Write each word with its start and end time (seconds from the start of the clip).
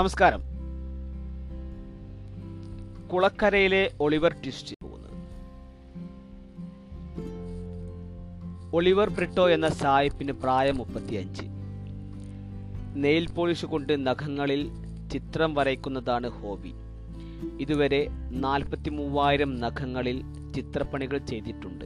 നമസ്കാരം. 0.00 0.42
കുളക്കരയിലെ 3.08 3.90
Oliver 4.00 4.32
Twist. 4.32 4.76
പോകുന്നത് 4.82 5.10
ഒളിവർ 8.74 9.10
ബ്രിട്ടോ 9.10 9.50
എന്ന 9.50 9.68
സായിപ്പിന് 9.68 10.32
പ്രായം 10.32 10.76
മുപ്പത്തിയഞ്ച്. 10.76 11.42
നെയിൽ 12.96 13.30
പോളിഷ് 13.30 13.66
കൊണ്ട് 13.66 14.06
നഖങ്ങളിൽ 14.06 14.70
ചിത്രം 15.12 15.54
വരയ്ക്കുന്നതാണ് 15.54 16.28
ഹോബി. 16.28 16.72
ഇതുവരെ 17.60 18.08
നാൽപ്പത്തി 18.30 18.90
മൂവായിരം 18.90 19.60
നഖങ്ങളിൽ 19.60 20.22
ചിത്രപ്പണികൾ 20.56 21.18
ചെയ്തിട്ടുണ്ട്. 21.18 21.84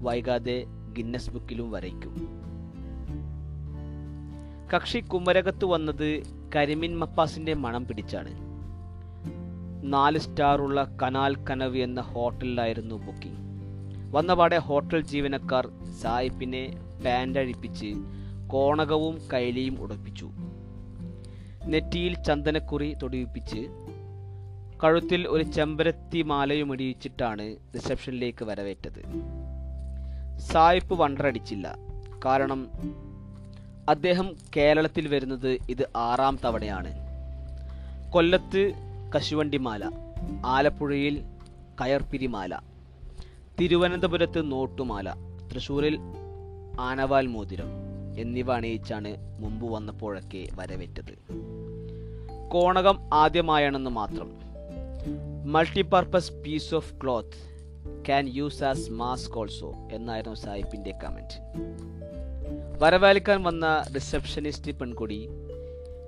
വൈകാതെ 0.00 0.64
ഗിന്നസ് 0.92 1.30
ബുക്കിലും 1.30 1.70
വരയ്ക്കും. 1.70 2.28
കക്ഷി 4.74 4.98
കുമരകത്ത് 4.98 5.64
വന്നത് 5.64 6.41
കരിമിൻ 6.56 6.98
മപ്പാസിന്റെ 6.98 7.54
മണം 7.54 7.86
പിടിച്ചാണ്. 7.86 8.34
നാല് 9.82 10.18
സ്റ്റാർ 10.18 10.60
ഉള്ള 10.60 10.96
കനാൽ 11.02 11.44
കനവ് 11.44 11.78
എന്ന 11.78 12.00
ഹോട്ടലിലായിരുന്നു 12.00 12.94
ബുക്കിംഗ്. 12.94 13.42
വന്നപാടെ 14.16 14.58
ഹോട്ടൽ 14.58 15.00
ജീവനക്കാർ 15.00 15.68
സായിപ്പിനെ 16.00 16.74
പാന്റ് 17.04 17.38
അഴിപ്പിച്ച് 17.38 17.94
കോണകവും 18.46 19.18
കൈലിയും 19.32 19.80
ഉടപ്പിച്ചു. 19.80 20.30
നെറ്റിയിൽ 21.64 22.22
ചന്ദനക്കുറി 22.22 22.94
തൊടിവിപ്പിച്ച് 22.94 23.68
കഴുത്തിൽ 24.84 25.28
ഒരു 25.28 25.42
ചെമ്പരത്തി 25.42 26.22
മാലയും 26.22 26.72
ഇടിയിച്ചിട്ടാണ് 26.72 27.56
റിസപ്ഷനിലേക്ക് 27.74 28.44
വരവേറ്റത്. 28.44 29.02
സായിപ്പ് 30.38 30.94
വണ്ടറടിച്ചില്ല. 31.00 31.76
കാരണം 32.24 32.70
അദ്ദേഹം 33.88 34.36
കേരളത്തിൽ 34.56 35.08
വരുന്നത് 35.08 35.48
ഇത് 35.48 35.88
ആറാം 35.96 36.38
തവണയാണ്. 36.44 36.92
കൊല്ലത്ത് 38.10 38.72
കശുവണ്ടിമാല 39.16 39.90
ആലപ്പുഴയിൽ 40.46 41.22
കയർപ്പിരിമാല 41.80 42.58
തിരുവനന്തപുരത്ത് 43.60 44.52
നോട്ടുമാല 44.52 45.12
തൃശൂരിൽ 45.52 45.98
ആനവാൽ 46.80 47.26
മോതിരം 47.26 47.68
എന്നിവ 48.18 48.52
അണിയിച്ചാണ് 48.52 49.16
മുമ്പ് 49.40 49.72
വന്നപ്പോഴൊക്കെ 49.72 50.48
വരവേറ്റത്. 50.54 51.32
കോണകം 52.48 52.98
ആദ്യമായാണെന്ന് 53.12 53.90
മാത്രം. 53.90 54.32
Multipurpose 55.52 56.32
piece 56.32 56.74
of 56.74 56.94
cloth 57.02 57.52
can 58.06 58.28
use 58.28 58.64
as 58.64 58.90
mask 58.90 59.38
also 59.38 59.74
എന്നായിരുന്നു 59.92 60.36
സാഹിബിന്റെ 60.36 60.94
കമന്റ്. 61.04 61.62
വരവേൽക്കാൻ 62.82 63.42
വന്ന 63.42 63.84
റിസപ്ഷനിസ്റ്റ് 63.94 64.72
പെൺകുടി 64.72 65.28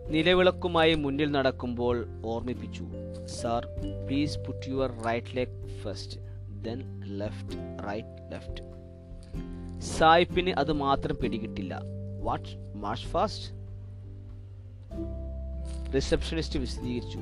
നിലവിളക്കുമായി 0.07 0.95
മുന്നിൽ 0.95 1.31
നടക്കുമ്പോൾ 1.31 2.07
ഓർമ്മിപ്പിച്ചു 2.25 2.85
sir 3.27 3.67
please 4.09 4.39
put 4.39 4.69
your 4.69 5.03
right 5.07 5.37
leg 5.37 5.83
first 5.83 6.19
then 6.63 6.81
left 7.19 7.87
right 7.89 8.33
left 8.33 8.63
സായിപ്പിന് 9.99 10.51
അത് 10.51 10.73
മാത്രം 10.73 11.17
പിടികിട്ടില്ല. 11.17 11.83
വാട്ട് 12.21 12.49
മാഷ് 12.75 13.07
ഫാസ്റ്റ് 13.07 13.49
റിസപ്ഷനിസ്റ്റ് 15.95 16.61
വിശദീകരിച്ചു 16.61 17.19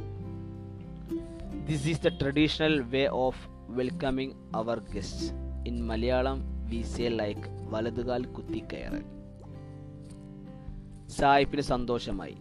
this 1.67 1.89
is 1.89 2.03
the 2.03 2.09
traditional 2.21 2.81
way 2.81 3.07
of 3.07 3.43
welcoming 3.69 4.35
our 4.55 4.79
guest 4.79 5.27
in 5.69 5.87
Malayalam 5.87 6.69
we 6.71 6.83
say 6.83 7.09
like 7.09 7.41
വലതുകാൽ 7.71 8.25
കുത്തിക്കയറൽ 8.27 9.05
സായിപ്പിന് 11.19 11.63
സന്തോഷമായി. 11.63 12.37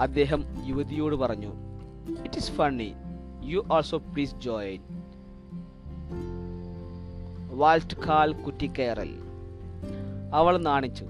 അദ്ദേഹം 0.00 0.44
യുവതിയോട് 0.68 1.14
പറഞ്ഞു 1.14 1.52
it 2.24 2.36
is 2.36 2.52
funny 2.52 2.94
you 3.44 3.64
also 3.72 3.98
please 3.98 4.34
join 4.34 4.82
Walt 7.58 7.96
കാൽ 8.06 8.42
കുറ്റിക്കയറൽ 8.42 9.12
അവൾ 10.34 10.58
നാണിച്ചു 10.58 11.06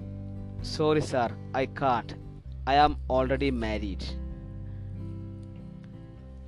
sorry 0.77 1.01
sir 1.01 1.33
I 1.57 1.65
got 1.83 2.13
I 2.71 2.77
am 2.77 2.95
already 3.13 3.51
married 3.51 4.09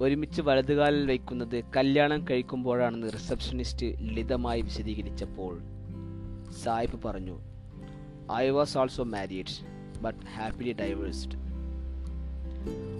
ഒരുമിച്ച് 0.00 0.42
വലതുകാലിൽ 0.42 1.06
വയ്ക്കുന്നത് 1.06 1.64
കല്യാണം 1.76 2.24
കഴിക്കുമ്പോഴാണെന്ന് 2.30 3.12
റിസപ്ഷനിസ്റ്റ് 3.12 3.86
ലളിതമായി 4.00 4.60
വിശദീകരിച്ചപ്പോൾ 4.60 5.52
സായിപ്പ് 6.62 7.08
പറഞ്ഞു 7.08 7.36
I 8.32 8.48
was 8.48 8.78
also 8.78 9.04
married 9.04 9.66
but 10.00 10.18
happily 10.26 10.72
divorced 10.80 11.36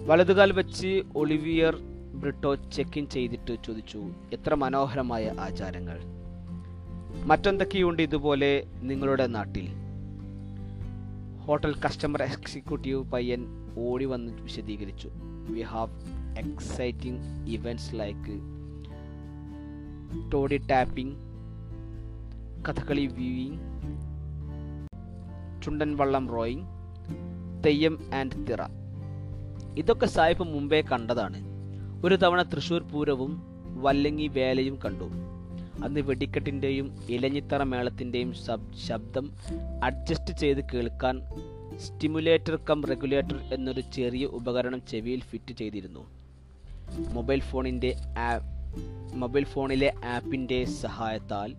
വലതുകാൽ 0.05 0.51
വെച്ച് 0.51 1.03
ഒളിവിയർ 1.15 1.77
ബ്രിട്ടോ 2.13 2.55
ചെക്ക് 2.55 2.97
ഇൻ 2.97 3.07
ചെയ്തിട്ട് 3.07 3.57
ചോദിച്ചു 3.65 4.11
എത്ര 4.33 4.53
മനോഹരമായ 4.53 5.35
ആചാരങ്ങൾ. 5.39 5.99
മറ്റെന്തൊക്കെയുണ്ട് 7.25 8.01
ഇതുപോലെ 8.01 8.67
നിങ്ങളുടെ 8.81 9.27
നാട്ടിൽ? 9.27 9.67
ഹോട്ടൽ 11.39 11.75
കസ്റ്റമർ 11.75 12.23
എക്സിക്യൂട്ടീവ് 12.23 13.11
പയ്യൻ 13.11 13.45
ഓടി 13.77 14.05
വന്ന് 14.05 14.33
വിശദീകരിച്ചു 14.33 15.11
we 15.49 15.61
have 15.61 15.91
exciting 16.37 17.49
events 17.49 17.95
like 17.95 18.41
toddy 20.31 20.57
tapping 20.57 21.15
Kathakali 22.69 23.05
viewing 23.05 23.59
chundan 25.63 25.95
vallam 25.95 26.27
rowing 26.27 26.67
theyyam 27.65 28.09
and 28.15 28.51
Thira. 28.51 28.61
ഇതൊക്കെ 29.77 30.05
സായിപ്പ് 30.05 30.43
മുമ്പേ 30.43 30.81
കണ്ടതാണ്. 30.81 31.37
ഒരു 32.05 32.15
തവണ 32.15 32.41
തൃശൂർ 32.41 32.83
പൂരവും 32.83 33.41
വല്ലങ്ങി 33.81 34.27
വേലയും 34.27 34.79
കണ്ടു. 34.85 35.03
അന്ന് 35.83 35.99
വെടിക്കെട്ടിന്റെയും 35.99 36.99
ഇലഞ്ഞിത്തറ 37.09 37.63
മേളത്തിന്റെയും 37.63 38.33
ശബ്ദം 38.87 39.31
അഡ്ജസ്റ്റ് 39.83 40.37
ചെയ്ത് 40.37 40.69
കേൾക്കാൻ 40.73 41.21
സ്റ്റിമുലേറ്റർ 41.77 42.55
കം 42.69 42.85
റെഗുലേറ്റർ 42.85 43.37
എന്നൊരു 43.53 43.81
ചെറിയ 43.81 44.25
ഉപകരണം 44.25 44.81
ചെവിയിൽ 44.89 45.21
ഫിറ്റ് 45.21 45.53
ചെയ്തിരുന്നു. 45.53 46.07
മൊബൈൽ 47.13 47.39
ഫോണിന്റെ 47.39 47.95
മൊബൈൽ 49.13 49.43
ഫോണിലെ 49.43 49.93
ആപ്പിന്റെ 50.05 50.65
സഹായത്താൽ 50.65 51.55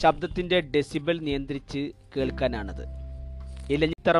ശബ്ദത്തിന്റെ 0.00 0.60
ഡെസിബൽ 0.60 1.18
നിയന്ത്രിച്ച് 1.18 1.92
കേൾക്കാനാണത്. 2.16 2.97
ഇലഞ്ഞിത്തറ 3.70 4.18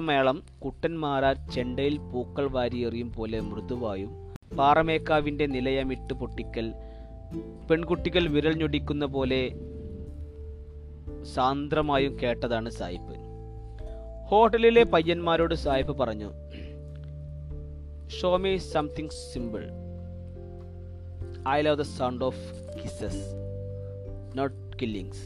കുട്ടന്മാരാർ 0.65 1.37
ചെണ്ടയിൽ 1.55 1.99
പൂക്കൾ 1.99 2.51
വാരിയെറിയും 2.51 3.13
പോലെ 3.13 3.41
മൃദുവായും 3.41 4.35
പാറമേക്കാവിന്റെ 4.59 5.47
നിലയമിട്ട് 5.47 6.15
പൊട്ടിക്കൽ 6.15 6.73
പെൺകുട്ടികൾ 7.71 8.29
വിരൽ 8.29 8.57
ഞൊടിക്കുന്ന 8.57 9.05
പോലെ 9.05 9.49
സാന്ദ്രമായും 11.23 12.19
കേട്ടതാണ് 12.19 12.69
സായിപ്പ്. 12.69 13.17
ഹോട്ടലിലെ 14.27 14.83
പയ്യന്മാരോട് 14.83 15.55
സായിപ്പ് 15.55 15.97
പറഞ്ഞു 15.97 16.31
show 18.09 18.37
me 18.37 18.57
something 18.57 19.17
simple 19.33 19.65
I 21.49 21.61
love 21.61 21.77
the 21.77 21.83
sound 21.83 22.25
of 22.25 22.43
kisses 22.83 23.25
not 24.35 24.79
killings 24.83 25.25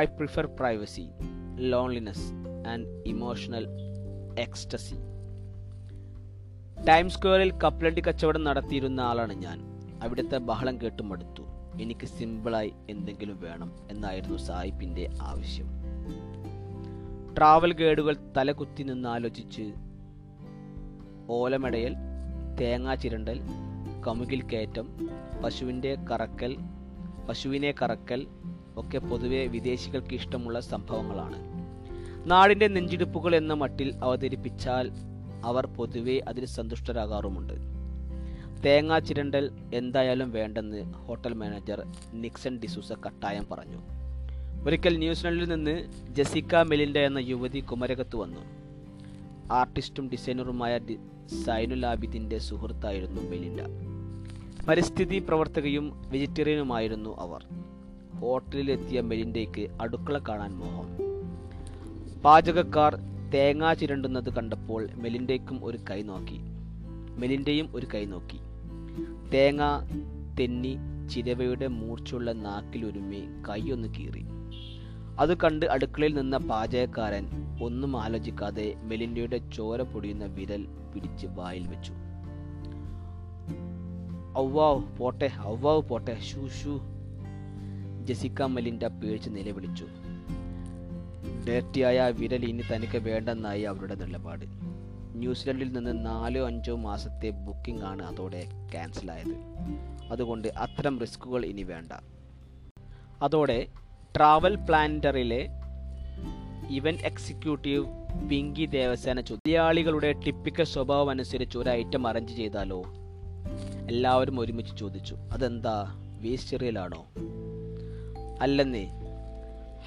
I 0.00 0.04
prefer 0.04 0.46
privacy 0.46 1.08
loneliness 1.58 2.32
and 2.68 3.02
emotional 3.06 3.66
ecstasy 4.38 4.94
time 6.88 7.10
സ്ക്വയറിൽ 7.10 7.58
കപ്പലണ്ടി 7.58 8.00
കച്ചവടം 8.00 8.44
നടത്തിയിരുന്ന 8.44 9.00
ആളാണ് 9.00 9.32
ഞാൻ. 9.32 9.60
അവിടുത്തെ 10.02 10.36
ബഹളം 10.36 10.80
കേട്ട് 10.80 11.02
മടുത്തു. 11.02 11.42
എനിക്ക് 11.82 12.06
സിമ്പിളായി 12.06 12.72
എന്തെങ്കിലും 12.90 13.40
വേണം 13.40 13.72
എന്നായിരുന്നു 13.90 14.36
സായിപ്പിന്റെ 14.36 15.10
ആവശ്യം. 15.22 15.66
ട്രാവൽ 17.36 17.72
ഗൈഡുകൾ 17.72 18.16
തലകുത്തി 18.36 18.82
നിന്ന് 18.82 19.08
ആലോചിച്ച് 19.08 19.74
ഓലമെടയൽ 21.30 21.94
തേങ്ങാ 22.60 22.94
ചിരണ്ടൽ 22.94 23.40
കമുകിൽ 24.06 24.42
കയറ്റം 24.42 25.08
പശുവിന്റെ 25.44 25.94
കറക്കൽ 26.10 26.56
പശുവിനെ 27.28 27.74
കറക്കൽ 27.82 28.26
ഒക്കെ 28.76 28.98
പൊതുവെ 28.98 29.46
വിദേശികൾക്ക് 29.46 30.14
ഇഷ്ടമുള്ള 30.14 30.60
സംഭവങ്ങളാണ്. 30.60 31.34
നാടിന്റെ 32.30 32.68
നെഞ്ചിടിപ്പുകൾ 32.68 33.36
എന്ന 33.36 33.54
മട്ടിൽ 33.54 33.94
അവതരിപ്പിച്ചാൽ 34.02 34.90
അവർ 35.44 35.66
പൊതുവെ 35.66 36.20
അതിൽ 36.28 36.44
സന്തുഷ്ടരാകാറുമുണ്ട്. 36.44 37.52
തേങ്ങാ 38.66 38.98
ചിരണ്ടൽ 38.98 39.50
എന്തായാലും 39.74 40.30
വേണ്ടെന്ന് 40.30 40.94
ഹോട്ടൽ 40.94 41.34
മാനേജർ 41.34 41.82
നിക്സൺ 42.12 42.58
ഡിസൂസ 42.58 42.92
കട്ടായം 42.92 43.46
പറഞ്ഞു. 43.52 43.78
ഒരിക്കൽ 44.64 44.98
ന്യൂസിലൻഡിൽ 44.98 45.48
നിന്ന് 45.48 45.88
ജസിക്ക 46.10 46.56
മെലിൻഡ 46.56 46.98
എന്ന 46.98 47.18
യുവതി 47.18 47.60
കുമരകത്ത് 47.60 48.16
വന്നു. 48.16 48.40
ആർട്ടിസ്റ്റും 49.52 50.08
ഡിസൈനറുമായ 50.08 50.78
സൈനുൽ 51.44 51.86
ആബിദിന്റെ 51.86 52.38
സുഹൃത്തായിരുന്നു 52.38 53.22
മെലിൻഡ. 53.22 53.60
പരിസ്ഥിതി 54.68 55.18
പ്രവർത്തകയും 55.18 56.02
വെജിറ്റേറിയനുമായിരുന്നു 56.10 57.16
അവർ. 57.18 57.44
ഹോട്ടലിലെത്തിയ 58.20 59.00
മെലിൻഡയ്ക്ക് 59.00 59.68
അടുക്കള 59.80 60.18
കാണാൻ 60.18 60.54
മോഹം. 60.54 60.88
പാചകക്കാർ 62.22 62.94
തേങ്ങ 63.34 63.72
ചിരണ്ടുന്നത് 63.72 64.32
കണ്ടപ്പോൾ 64.32 64.88
മെലിൻഡയ്ക്കും 64.94 65.64
ഒരു 65.64 65.78
കൈ 65.90 66.02
നോക്കി. 66.02 66.40
മെലിൻഡയും 67.18 67.68
ഒരു 67.74 67.86
കൈ 67.94 68.04
നോക്കി. 68.04 68.38
തേങ്ങ 69.30 69.62
തെന്നി 70.40 70.76
ചിരവയുടെ 71.10 71.66
മൂർച്ചുള്ള 71.66 72.32
നാക്കിലൊരുമി 72.32 73.26
കൈയൊന്ന് 73.48 73.88
കീറി. 73.88 74.24
അത് 75.18 75.36
കണ്ട് 75.36 75.66
അടുക്കളയിൽ 75.66 76.14
നിന്ന 76.14 76.36
പാചകക്കാരൻ 76.36 77.26
ഒന്നും 77.62 77.96
ആലോചിക്കാതെ 78.02 78.74
മെലിൻഡയുടെ 78.82 79.40
ചോര 79.54 79.82
പൊടിയുന്ന 79.82 80.24
വിരൽ 80.24 80.66
പിടിച്ച് 80.94 81.26
വായിൽ 81.26 81.66
വെച്ചു. 81.66 81.92
ഔവാവ് 84.38 84.96
പോട്ടെ 84.96 85.30
ഔവാവ് 85.46 85.82
പോട്ടെ 85.82 86.20
ഷൂ 86.20 86.48
ഷൂ 86.48 86.93
ജെസിക്ക 88.04 88.42
മെലിൻഡ 88.42 88.86
പേഴ്ച് 88.86 89.30
നിലവിളിച്ചു. 89.30 89.86
ഡേർട്ടിയായ 91.48 92.10
വിരൽ 92.10 92.44
ഇനി 92.44 92.62
തനിക്ക് 92.74 92.98
വേണ്ടെന്നായി 92.98 93.62
അവരുടെ 93.62 93.94
നിലപാട്. 93.94 94.44
ന്യൂസിലൻഡിൽ 95.14 95.72
നിന്ന് 95.72 96.06
നാലോ 96.06 96.46
അഞ്ചോ 96.46 96.76
മാസത്തെ 96.76 97.30
ബുക്കിംഗ് 97.30 97.82
ആണ് 97.82 98.02
അതോടെ 98.02 98.46
ക്യാൻസലായത്. 98.72 99.36
അതുകൊണ്ട് 100.12 100.48
അത്തരം 100.48 101.00
റിസ്കുകൾ 101.00 101.44
ഇനി 101.44 101.62
വേണ്ട. 101.62 101.92
അതോടെ 103.22 103.66
travel 104.16 104.54
planner 104.54 105.48
event 106.70 107.02
executive 107.02 107.86
Pinky 108.30 108.66
Devasena 108.66 109.20
മലയാളികളുടെ 109.20 110.12
ടിപ്പിക്കൽ 110.12 110.64
സ്വഭാവം 110.64 111.10
അനുസരിച്ച് 111.10 111.58
ഒരു 111.58 111.70
ഐറ്റം 111.70 112.06
അറേഞ്ച് 112.06 112.36
ചെയ്താലോ? 112.36 112.82
എല്ലാവരും 113.90 114.40
ഒരുമിച്ച് 114.40 114.76
ചോദിച്ചു. 114.76 115.14
അതെന്താ? 115.14 115.94
വേസ്റ്ററിയലാണോ 116.20 117.06
അല്ലെന്നേ. 118.40 118.92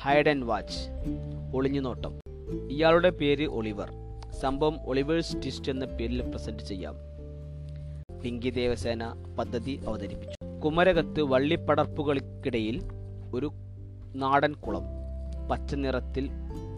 ഹൈഡ് 0.01 0.29
ആൻഡ് 0.29 0.45
വാച്ച് 0.45 0.89
ഒളിഞ്ഞുനോട്ടം. 1.55 2.19
ഇയാളുടെ 2.71 3.09
പേര് 3.09 3.47
ഒളിവർ. 3.47 3.91
സംഭവം 4.39 4.87
ഒളിവേഴ്സ് 4.87 5.33
ട്വിസ്റ്റ് 5.33 5.71
എന്ന 5.71 5.85
പേരിൽ 5.85 6.29
പ്രസന്റ് 6.29 6.63
ചെയ്യാം. 6.63 6.95
പിങ്കി 8.21 8.49
ദേവസേന 8.49 9.07
പദ്ധതി 9.39 9.79
അവതരിപ്പിച്ചു. 9.87 10.59
കുമരകത്ത് 10.59 11.21
വള്ളിപ്പടർപ്പുകൾക്കിടയിൽ 11.21 12.81
ഒരു 13.35 13.51
നാടൻ 14.15 14.53
കുളം. 14.53 14.83
പച്ച 15.51 15.75
നിറത്തിൽ 15.75 16.29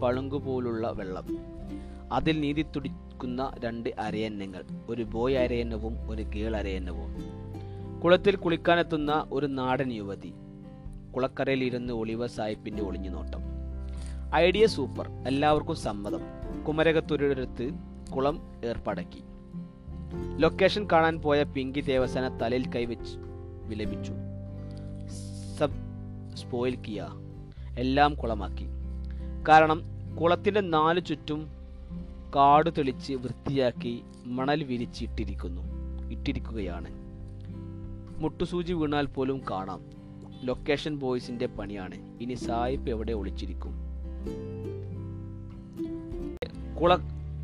പളുങ്കുപോലുള്ള 0.02 0.90
വെള്ളം. 0.90 1.26
അതിൽ 2.12 2.40
നീതി 2.40 2.62
തുടിക്കുന്ന 2.62 3.50
രണ്ട് 3.64 3.90
അരയന്നങ്ങൾ. 3.98 4.64
ഒരു 4.88 5.02
ബോയ് 5.02 5.36
അരയന്നവും 5.36 6.10
ഒരു 6.10 6.22
ഗേൾ 6.22 6.56
അരയന്നവും. 6.56 7.16
കുളത്തിൽ 8.00 8.36
കുളിക്കാനെത്തുന്ന 8.36 9.26
ഒരു 9.32 9.46
നാടൻ 9.46 9.92
യുവതി. 9.92 10.32
കുളക്കരയിൽ 11.16 11.64
ഇരുന്ന് 11.64 11.92
ഒളിവർ 11.92 12.28
സാഹിബിന്റെ 12.28 12.82
ഒളിഞ്ഞു 12.82 13.10
നോട്ടം 13.10 13.60
ഐഡിയ 14.34 14.66
സൂപ്പർ. 14.66 15.10
എല്ലാവർക്കും 15.26 15.76
സമ്മതം. 15.76 16.20
കുമരകത്തൊരിടത്ത് 16.68 17.70
കുളം 18.16 18.52
ഏർപ്പാടാക്കി. 18.64 19.22
ലൊക്കേഷൻ 20.36 20.88
കാണാൻ 20.92 21.18
പോയ 21.18 21.42
പിങ്കി 21.42 21.80
ദേവസേന 21.80 22.38
തലയിൽ 22.38 22.70
കൈവച്ച് 22.70 23.18
വിലപിച്ചു. 23.62 24.12
സബ് 25.58 26.36
സ്പോയിൽ 26.36 26.76
കിയ. 26.76 27.06
എല്ലാം 27.78 28.14
കുളമാക്കി. 28.14 28.66
കാരണം 29.48 29.82
കുളത്തിന്റെ 30.16 30.60
നാല് 30.60 31.00
ചുറ്റും 31.04 31.48
കാട് 32.36 32.70
തെളിച്ച് 32.70 33.12
വൃത്തിയാക്കി 33.12 34.02
മണൽ 34.26 34.64
വിരിച്ചിട്ടിരിക്കുന്നു. 34.64 35.62
ഇട്ടിരിക്കുകയാണ്. 36.10 36.88
മുട്ടുസൂചി 38.20 38.72
വീണാൽ 38.72 39.06
പോലും 39.06 39.42
കാണാം. 39.50 39.99
ലൊക്കേഷൻ 40.44 40.96
ബോയ്സിന്റെ 40.96 41.46
പണിയാണ്. 41.46 41.94
ഇനി 42.20 42.34
സായിപ്പ് 42.34 42.90
എവിടെ 42.90 43.12
ഒളിച്ചിരിക്കും? 43.12 43.74
കുള 46.80 46.96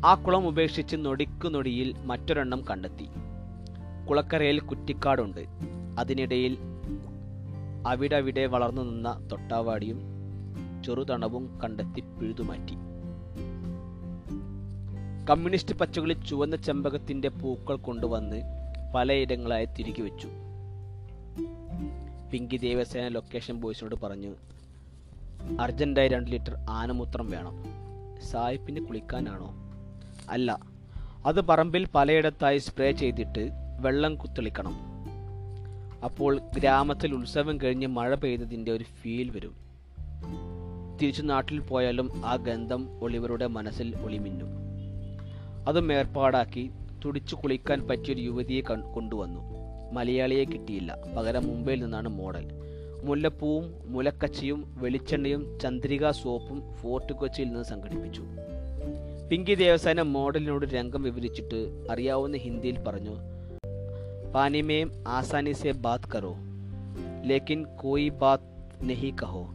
ആ 0.05 0.15
കുളം 0.15 0.47
ഉപേക്ഷിച്ച് 0.47 0.95
നൊടിക്കു 0.99 1.47
നൊടിയിൽ 1.47 1.95
മറ്റൊരെണ്ണം 2.03 2.63
കണ്ടെത്തി. 2.69 3.07
കുളക്കരയിൽ 4.09 4.59
കുറ്റിക്കാടുണ്ട്. 4.59 5.45
അതിനിടയിൽ 5.99 6.57
അവിടവിടെ 7.87 8.45
വളർന്നു 8.45 8.81
നിന്ന 8.81 9.27
തൊട്ടാവാടിയും 9.31 10.01
ചെറുതണവും 10.85 11.59
കണ്ടെത്തി 11.63 12.01
പിഴുതുമാറ്റി. 12.01 12.73
കമ്മ്യൂണിസ്റ്റ് 15.29 15.75
പച്ചകളിൽ 15.75 16.25
ചുവന്ന 16.25 16.55
ചെമ്പകത്തിന്റെ 16.55 17.29
പൂക്കൾ 17.29 17.75
കൊണ്ടുവന്ന് 17.75 18.41
പലയിടങ്ങളായി 18.95 19.65
തിരികെ 19.65 20.01
വെച്ചു. 20.01 20.27
പിങ്കി 22.31 22.57
ദേവസേന 22.57 23.07
ലൊക്കേഷൻ 23.07 23.59
ബോയ്സിനോട് 23.59 23.95
പറഞ്ഞു 23.95 24.35
അർജന്റായി 25.59 26.07
രണ്ട് 26.07 26.29
ലിറ്റർ 26.29 26.55
ആനമൂത്രം 26.69 27.29
വേണം. 27.29 27.53
സായിപ്പിന് 28.31 28.85
കുളിക്കാനാണോ? 28.85 29.53
അല്ല. 30.29 30.59
അത് 31.25 31.41
പറമ്പിൽ 31.41 31.87
പലയിടത്തായി 31.95 32.57
സ്പ്രേ 32.57 32.91
ചെയ്തിട്ട് 32.91 33.49
വെള്ളം 33.79 34.15
കുത്തെളിക്കണം. 34.15 34.75
അപ്പോൾ 36.03 36.39
ഗ്രാമത്തിൽ 36.39 37.15
ഉത്സവം 37.15 37.61
കഴിഞ്ഞ് 37.61 37.87
മഴ 37.87 38.15
പെയ്തതിന്റെ 38.15 38.71
ഒരു 38.71 38.83
ഫീൽ 38.83 39.29
വരും. 39.29 39.55
തിരിച്ചു 41.01 41.21
നാട്ടിൽ 41.21 41.59
പോയാലും 41.59 42.21
ആ 42.25 42.35
ഗന്ധം 42.35 43.03
ഒളിവരുടെ 43.03 43.47
മനസ്സിൽ 43.47 43.95
ഒളിമിന്നും. 43.95 44.47
അതും 45.67 45.93
ഏർപ്പാടാക്കി 45.93 46.71
തുടിച്ചു 47.05 47.35
കുളിക്കാൻ 47.35 47.87
പറ്റിയൊരു 47.87 48.21
യുവതിയെ 48.21 48.61
കൊണ്ടുവന്നു. 48.61 49.66
മലയാളിയെ 49.91 50.43
കിട്ടിയില്ല. 50.43 50.97
പകരം 51.17 51.47
മുംബൈയിൽ 51.47 51.83
നിന്നാണ് 51.83 52.09
മോഡൽ. 52.09 52.49
മുല്ലപ്പൂവും 53.03 53.73
മുലക്കച്ചിയും 53.85 54.75
വെളിച്ചെണ്ണയും 54.77 55.59
ചന്ദ്രിക 55.59 56.11
സോപ്പും 56.11 56.73
ഫോർട്ട് 56.73 57.13
കൊച്ചിയിൽ 57.13 57.47
നിന്ന് 57.47 57.63
സംഘടിപ്പിച്ചു. 57.63 58.23
പിങ്കി 59.31 59.55
ദേവസേന 59.55 60.01
മോഡലിനോട് 60.01 60.65
രംഗം 60.65 61.03
വിവരിച്ചിട്ട് 61.03 61.85
അറിയാവുന്ന 61.91 62.37
ഹിന്ദിയിൽ 62.37 62.79
പറഞ്ഞു 62.79 63.15
പാനിമേം 64.35 64.91
ആസാനി 65.07 65.51
സെ 65.51 65.71
ബാത് 65.71 66.11
കറോ 66.15 66.35
ലേക്കിൻ 67.25 67.63
കോയി 67.63 68.09
ബാത് 68.09 68.89
നെഹി 68.89 69.13
കഹോ. 69.23 69.49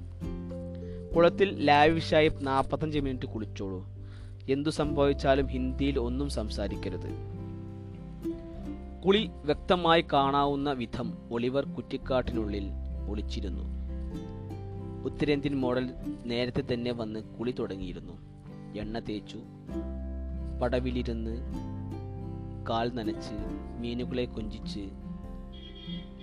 കുളത്തിൽ 1.17 1.64
ലാവിഷായി 1.64 2.31
നാൽപ്പത്തഞ്ച് 2.43 2.99
മിനിറ്റ് 2.99 3.26
കുളിച്ചോളൂ. 3.26 3.87
എന്തു 4.49 4.70
സംഭവിച്ചാലും 4.70 5.46
ഹിന്ദിയിൽ 5.46 5.99
ഒന്നും 5.99 6.28
സംസാരിക്കരുത്. 6.28 7.42
കുളി 9.06 9.31
വ്യക്തമായി 9.44 10.04
കാണാവുന്ന 10.12 10.72
വിധം 10.72 11.19
ഒളിവർ 11.31 11.64
കുറ്റിക്കാട്ടിനുള്ളിൽ 11.64 12.70
ഒളിച്ചിരുന്നു. 13.08 13.64
ഉത്തരേന്ത്യൻ 15.04 15.54
മോഡൽ 15.54 15.90
നേരത്തെ 16.25 16.75
തന്നെ 16.75 16.92
വന്ന് 16.92 17.21
കുളി 17.21 17.54
തുടങ്ങിയിരുന്നു. 17.59 18.12
എണ്ണ 18.78 18.99
തേച്ചു 18.99 19.38
പടവിലിരുന്ന് 20.62 21.37
കാൽ 22.71 22.94
നനച്ച് 22.94 23.35
മീനുകളെ 23.80 24.25
കൊഞ്ചിച്ച് 24.25 24.90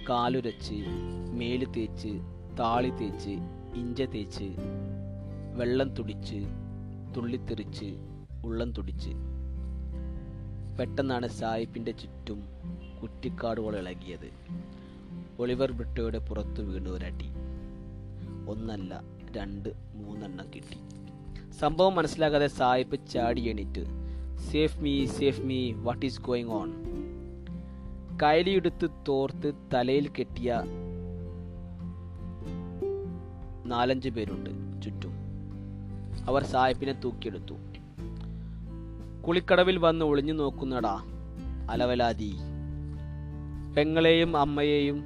കാലുരച്ച് 0.09 0.85
മേൽ 1.31 1.71
തേച്ച് 1.71 2.09
താളി 2.59 2.89
തേച്ച് 2.89 3.35
ഇഞ്ച 3.75 4.01
തേച്ച് 4.01 4.55
വെള്ളം 5.55 5.89
തുടിച്ച് 5.95 6.45
തുള്ളിത്തെറിച്ച് 7.17 7.95
ഉള്ളം 8.45 8.71
തുടിച്ച്. 8.71 9.38
പെട്ടെന്നാണ് 10.79 11.27
സായിപ്പിന്റെ 11.27 11.91
ചുറ്റും 11.91 12.43
കുറ്റിക്കാടുകൾ 13.01 13.77
ഇളകിയത്. 13.77 14.29
ഒളിവർ 15.39 15.71
ബ്രിട്ടോയുടെ 15.71 16.17
പുറത്തു 16.17 16.61
വീണു 16.61 16.89
ഒരടി 16.89 17.29
ഒന്നല്ല 18.49 19.01
രണ്ട് 19.37 19.69
മൂന്നെണ്ണം 19.93 20.45
കിട്ടി. 20.55 20.77
സംഭവം 21.51 21.95
മനസ്സിലാകാതെ 21.95 22.47
സായിപ്പ് 22.47 23.07
ചാടി 23.07 23.41
എണീറ്റ് 23.41 23.85
save 24.51 24.79
me 24.79 25.05
save 25.05 25.41
me 25.41 25.71
what 25.71 26.05
is 26.05 26.21
going 26.21 26.49
on? 26.49 26.73
കയലിയെടുത്ത് 28.23 28.89
തോർത്ത് 29.07 29.53
തലയിൽ 29.73 30.07
കെട്ടിയ 30.07 30.61
നാലഞ്ച് 33.65 34.09
പേരുണ്ട് 34.09 34.81
ചുറ്റും. 34.81 35.13
അവർ 36.27 36.43
സായിപ്പിനെ 36.43 36.93
തൂക്കിയെടുത്തു. 36.93 37.53
കുളിക്കടവിൽ 39.27 39.77
വന്ന് 39.77 40.05
ഒളിഞ്ഞു 40.05 40.33
നോക്കുന്നടാ 40.33 41.03
അലവലാതി. 41.69 42.33
പെങ്ങളെയും 43.77 44.37
അമ്മയെയും 44.37 45.03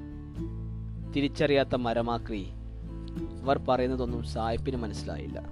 തിരിച്ചറിയാത്ത 1.15 1.75
മരമാക്രി. 1.75 2.47
അവർ 3.43 3.57
പറയുന്നതൊന്നും 3.57 4.23
സായിപ്പിന് 4.23 4.77
മനസ്സിലായില്ല. 4.77 5.43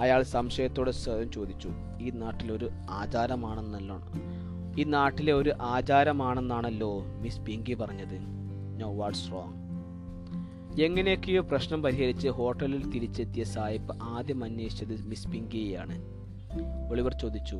അയാൾ 0.00 0.22
സംശയത്തോടെ 0.22 0.90
സ്വയം 0.90 1.30
ചോദിച്ചു 1.30 1.70
ഈ 2.00 2.10
നാട്ടിലൊരു 2.10 2.70
ആചാരമാണെന്നല്ലോ? 2.90 4.00
ഈ 4.78 4.82
നാട്ടിലെ 4.82 5.32
ഒരു 5.32 5.52
ആചാരമാണെന്നാണല്ലോ 5.60 7.04
മിസ് 7.04 7.40
പിങ്കി 7.40 7.74
പറഞ്ഞത്? 7.74 8.18
No 8.80 8.96
what's 8.96 9.32
wrong. 9.32 9.62
എങ്ങനെയൊക്കെയോ 10.80 11.42
പ്രശ്നം 11.42 11.82
പരിഹരിച്ച് 11.82 12.28
ഹോട്ടലിൽ 12.28 12.90
തിരിച്ചെത്തിയ 12.90 13.44
സായിപ്പ് 13.44 13.96
ആദ്യം 14.02 14.44
അന്വേഷിച്ചത് 14.44 15.02
മിസ് 15.02 15.28
പിങ്കിയെയാണ്. 15.28 16.02
ഒളിവർ 16.90 17.14
ചോദിച്ചു 17.14 17.56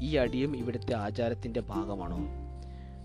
ഈ 0.00 0.16
അടിയും 0.16 0.56
ഇവിടുത്തെ 0.56 0.94
ആചാരത്തിന്റെ 0.94 1.60
ഭാഗമാണോ? 1.60 2.18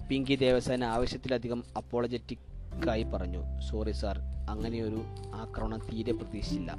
പിങ്കി 0.10 0.36
ദേവസേന 0.36 0.84
ആവശ്യത്തിലധികം 0.84 1.64
അപ്പോളജറ്റിക്കായി 1.78 3.04
പറഞ്ഞു 3.04 3.62
സോറി 3.62 3.92
സാർ 3.92 4.20
അങ്ങനെയൊരു 4.50 5.02
ആക്രമണം 5.36 5.80
തീരെ 5.80 6.12
പ്രതീക്ഷിച്ചില്ല. 6.12 6.76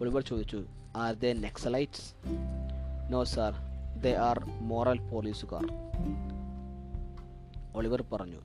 ഒളിവർ 0.00 0.22
ചോദിച്ചു 0.22 0.64
are 0.96 1.14
the 1.14 1.26
naxalites 1.26 2.14
no 3.12 3.24
sir 3.24 3.52
they 4.00 4.14
are 4.14 4.44
moral 4.44 5.08
പോലീസുകാർ 5.08 5.90
ഒളിവർ 7.76 8.04
പറഞ്ഞു 8.12 8.36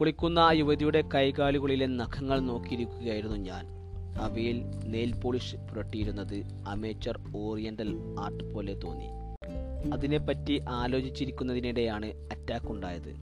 കുളിക്കുന്ന 0.00 0.38
ആ 0.38 0.52
യുവതിയുടെ 0.52 1.04
കൈകാലുകളിലെ 1.14 1.86
നഖങ്ങൾ 1.86 2.40
നോക്കിയിരിക്കുകയായിരുന്നു 2.40 3.36
ഞാൻ. 3.36 3.66
അവയിൽ 4.20 4.62
നെയിൽ 4.84 5.20
പോളിഷ് 5.20 5.56
പുരട്ടിയിരുന്നത് 5.56 6.44
അമേച്ചർ 6.68 7.20
ഓറിയന്റൽ 7.36 7.96
ആർട്ട് 8.20 8.54
പോലെ 8.54 8.74
തോന്നി. 8.74 9.19
അതിനെപ്പറ്റി 9.92 10.64
ആലോചിച്ചിരിക്കുന്നതിനിടെയാണ് 10.68 12.06
അറ്റാക്ക് 12.06 12.66
ഉണ്ടായത്. 12.66 13.14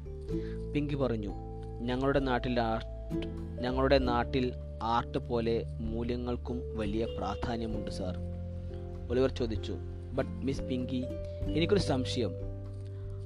പിങ്കി 0.74 0.94
പറഞ്ഞു 0.94 1.34
ഞങ്ങളുടെ 1.80 2.18
നാട്ടിൽ 2.18 2.60
ആർട്ട് 2.60 3.28
ഞങ്ങളുടെ 3.62 3.98
നാട്ടിൽ 3.98 4.52
ആർട്ട് 4.82 5.18
പോലെ 5.18 5.64
മൂല്യങ്ങൾക്കും 5.80 6.76
വലിയ 6.76 7.04
പ്രാധാന്യമുണ്ട് 7.04 7.90
സാർ 7.90 8.18
ഒലിവർ 9.10 9.30
ചോദിച്ചു 9.30 9.76
ബട്ട് 10.12 10.30
മിസ് 10.30 10.62
പിങ്കി 10.62 11.04
എനിക്കൊരു 11.56 11.80
സംശയം. 11.80 12.30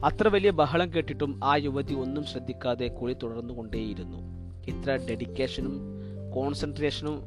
അത്ര 0.04 0.28
വലിയ 0.28 0.50
ബഹളം 0.50 0.94
കേട്ടിട്ടും 0.94 1.40
ആ 1.44 1.56
യുവതി 1.56 1.94
ഒന്നും 1.94 2.24
ശ്രദ്ധിക്കാതെ 2.24 2.86
കുളി 2.86 3.16
തുടർന്നുകൊണ്ടേയിരുന്നു. 3.22 4.18
ഇത്ര 4.66 4.98
ഡെഡിക്കേഷനും 5.10 5.80
കോൺസെൻട്രേഷനും 6.34 7.22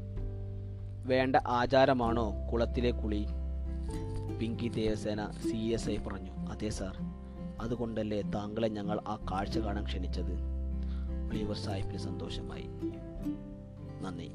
വേണ്ട 1.05 1.35
ആചാരമാണോ 1.35 2.33
കുളത്തിലെ 2.53 2.91
കുളി? 2.91 3.25
Pinky 4.39 4.69
Devasena 4.69 5.31
C 5.31 5.57
S 5.57 5.89
I 5.89 5.97
പറഞ്ഞു 5.97 6.31
അതെ 6.31 6.69
സാർ. 6.69 6.97
അതുകൊണ്ടല്ലേ 7.61 8.21
താങ്കളെ 8.21 8.67
ഞങ്ങൾ 8.67 8.99
ആ 9.07 9.15
കാഴ്ച 9.31 9.57
കാണാൻ 9.59 9.83
ക്ഷണിച്ചത്? 9.83 10.33
ഒളിവർ 11.29 11.55
സാഹിബിന് 11.55 11.97
സന്തോഷമായി. 11.97 12.65
നന്ദി. 14.01 14.31